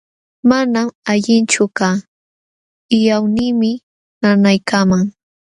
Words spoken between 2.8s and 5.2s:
wiqawniimi nanaykaaman.